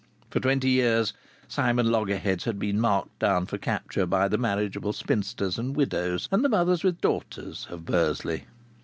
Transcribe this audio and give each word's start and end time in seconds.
For 0.31 0.39
twenty 0.39 0.69
years 0.71 1.13
Simon 1.47 1.91
Loggerheads 1.91 2.45
had 2.45 2.57
been 2.57 2.79
marked 2.79 3.19
down 3.19 3.45
for 3.45 3.59
capture 3.59 4.07
by 4.07 4.27
the 4.29 4.37
marriageable 4.39 4.93
spinsters 4.93 5.59
and 5.59 5.75
widows, 5.75 6.27
and 6.31 6.43
the 6.43 6.49
mothers 6.49 6.83
with 6.83 7.01
daughters, 7.01 7.67
of 7.69 7.85
Bursley. 7.85 8.45